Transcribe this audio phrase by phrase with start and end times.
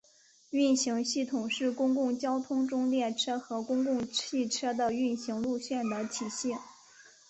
[0.49, 6.55] 运行系统是公共交通中列车和公共汽车的运行路线的体系。